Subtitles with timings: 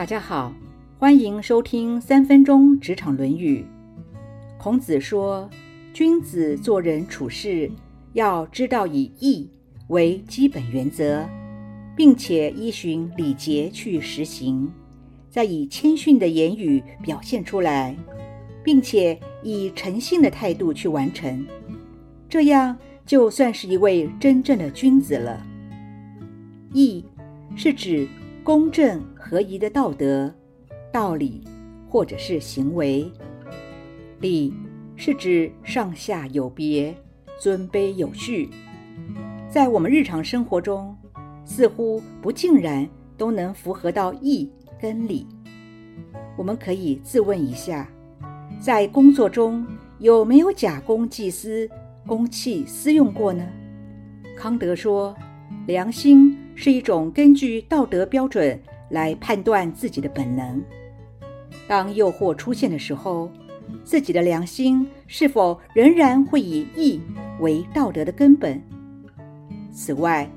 [0.00, 0.50] 大家好，
[0.98, 3.62] 欢迎收听三分钟职场《论语》。
[4.56, 5.46] 孔子说，
[5.92, 7.70] 君子做人处事
[8.14, 9.50] 要知道以义
[9.88, 11.28] 为基本原则，
[11.94, 14.72] 并且依循礼节去实行，
[15.28, 17.94] 再以谦逊的言语表现出来，
[18.64, 21.46] 并且以诚信的态度去完成，
[22.26, 25.46] 这样就算是一位真正的君子了。
[26.72, 27.04] 义
[27.54, 28.08] 是指
[28.42, 30.32] 公正合宜的道德、
[30.90, 31.44] 道理
[31.88, 33.10] 或者是行为；
[34.18, 34.54] 礼
[34.96, 36.94] 是指上下有别、
[37.38, 38.48] 尊卑有序。
[39.48, 40.96] 在我们日常生活中，
[41.44, 44.50] 似乎不尽然都能符合到义
[44.80, 45.26] 跟礼。
[46.36, 47.86] 我们可以自问一下，
[48.58, 49.66] 在工作中
[49.98, 51.68] 有没有假公济私、
[52.06, 53.46] 公器私用过呢？
[54.38, 55.14] 康德说，
[55.66, 56.34] 良心。
[56.62, 58.60] 是一种根据道德标准
[58.90, 60.62] 来判断自己的本能。
[61.66, 63.30] 当诱惑出现的时候，
[63.82, 67.00] 自己的良心是否仍然会以义
[67.40, 68.62] 为道德的根本？
[69.72, 70.30] 此外，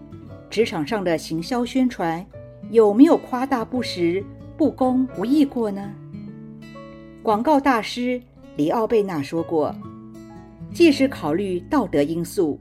[0.49, 2.25] 职场上的行销宣传
[2.69, 4.23] 有没有夸大不实、
[4.55, 5.93] 不公不义过呢？
[7.21, 8.21] 广告大师
[8.55, 9.75] 里奥贝纳说过
[10.73, 12.57] ：“即使考虑道德因素，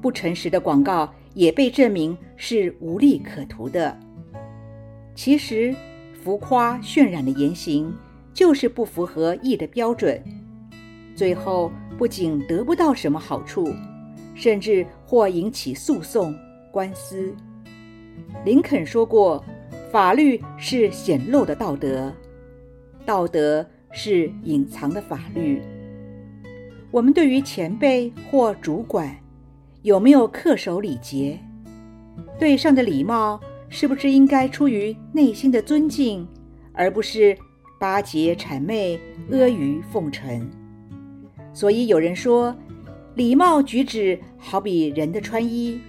[0.00, 3.98] 不诚实的广告。”也被证明是无利可图的。
[5.14, 5.74] 其实，
[6.22, 7.92] 浮夸渲染的言行
[8.32, 10.22] 就是不符合义的标准，
[11.14, 13.72] 最后不仅得不到什么好处，
[14.34, 16.34] 甚至或引起诉讼、
[16.72, 17.34] 官司。
[18.44, 19.44] 林肯说过
[19.90, 22.12] ：“法律是显露的道德，
[23.04, 25.60] 道德是隐藏的法律。”
[26.90, 29.16] 我们对于前辈或主管。
[29.82, 31.38] 有没有恪守礼节？
[32.38, 36.26] 对上的礼貌是不是应该出于内心的尊敬，
[36.74, 37.36] 而不是
[37.78, 40.46] 巴结谄媚、阿谀奉承？
[41.54, 42.54] 所以有人说，
[43.14, 45.80] 礼貌举止好比人的穿衣，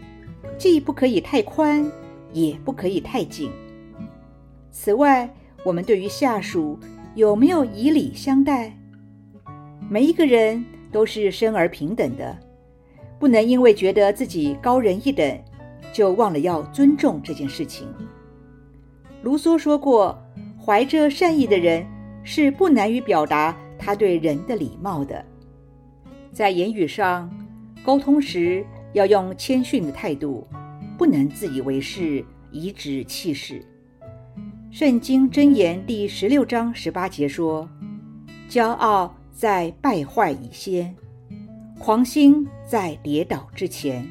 [0.58, 1.86] 既不可以太宽，
[2.32, 3.52] 也不可以太紧。
[4.72, 5.30] 此外，
[5.66, 6.80] 我们对于下属
[7.14, 8.74] 有没有以礼相待？
[9.90, 10.64] 每一个人
[10.94, 12.38] 都是生而平等的。
[13.22, 15.40] 不能因为觉得自己高人一等，
[15.94, 17.88] 就忘了要尊重这件事情。
[19.22, 20.20] 卢梭说过
[20.60, 21.86] ：“怀着善意的人
[22.24, 25.24] 是不难于表达他对人的礼貌的。”
[26.34, 27.30] 在言语上
[27.86, 30.48] 沟通时，要用谦逊的态度，
[30.98, 33.64] 不能自以为是、颐指气使。
[34.72, 37.70] 圣经箴言第十六章十八节说
[38.50, 40.96] ：“骄傲在败坏以先。”
[41.84, 44.08] 狂心在跌倒之前，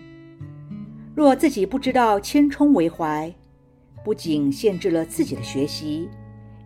[1.14, 3.32] 若自己不知道谦冲为怀，
[4.04, 6.08] 不仅限制了自己的学习，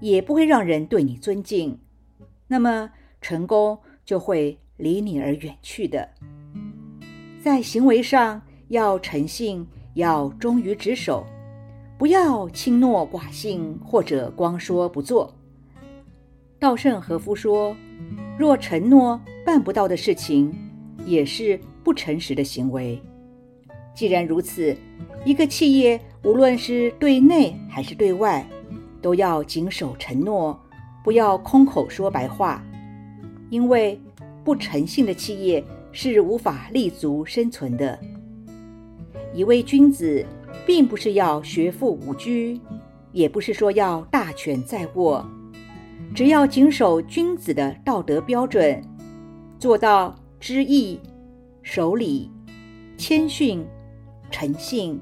[0.00, 1.78] 也不会让人对你尊敬，
[2.48, 6.08] 那么成功就会离你而远去的。
[7.42, 11.26] 在行为上要诚信，要忠于职守，
[11.98, 15.34] 不要轻诺寡信或者光说不做。
[16.58, 17.76] 稻盛和夫说
[18.40, 20.50] ：“若承诺办不到的事情。”
[21.04, 23.00] 也是不诚实的行为。
[23.94, 24.76] 既然如此，
[25.24, 28.44] 一个企业无论是对内还是对外，
[29.00, 30.60] 都要谨守承诺，
[31.04, 32.64] 不要空口说白话。
[33.50, 34.00] 因为
[34.42, 37.98] 不诚信的企业是无法立足生存的。
[39.32, 40.26] 一位君子，
[40.66, 42.30] 并不是要学富五车，
[43.12, 45.24] 也不是说要大权在握，
[46.14, 48.82] 只要谨守君子的道德标准，
[49.58, 50.14] 做到。
[50.46, 51.00] 知义、
[51.62, 52.30] 守礼、
[52.98, 53.64] 谦逊、
[54.30, 55.00] 诚信，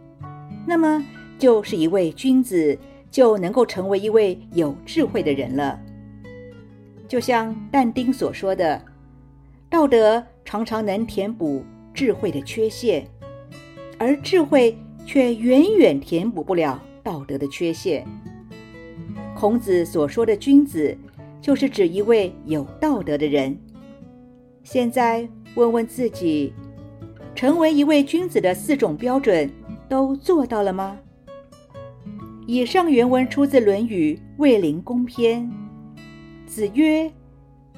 [0.65, 1.05] 那么
[1.37, 2.79] 就是一位君子，
[3.11, 5.81] 就能够成为一位有智慧的人了。
[7.09, 8.81] 就像但丁所说的
[9.69, 13.05] ：“道德常常能填补智慧的缺陷，
[13.99, 18.07] 而智慧却远远填补不了道德的缺陷。”
[19.35, 20.97] 孔子所说的君子，
[21.41, 23.59] 就是指一位有道德的人。
[24.65, 26.53] 现在问问自己，
[27.35, 29.51] 成为一位君子的四种标准
[29.89, 30.99] 都做到了吗？
[32.47, 35.43] 以上原文出自《论语·卫灵公篇》。
[36.47, 37.11] 子曰：“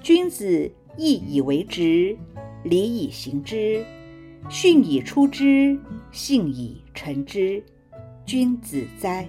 [0.03, 2.17] 君子义以为直，
[2.65, 3.85] 礼以行之，
[4.49, 5.79] 训以出之，
[6.11, 7.63] 信以成之。
[8.25, 9.29] 君子哉！”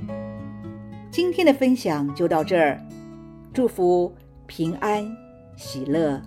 [1.12, 2.82] 今天的分享就到这儿，
[3.54, 4.14] 祝福
[4.48, 5.06] 平安
[5.56, 6.22] 喜乐。